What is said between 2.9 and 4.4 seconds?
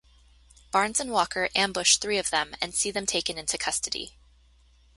taken into custody.